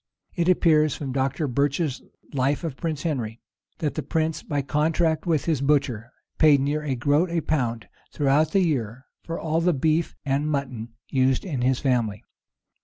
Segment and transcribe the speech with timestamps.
[0.33, 1.47] It appears from Dr.
[1.47, 2.01] Birch's
[2.33, 3.39] life of Prince Henry,[*]
[3.77, 8.49] that that prince, by contract with his butcher, paid near a groat a pound throughout
[8.51, 12.23] the year for all the beef and mutton used in his family.